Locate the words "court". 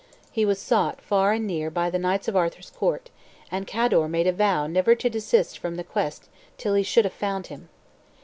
2.71-3.11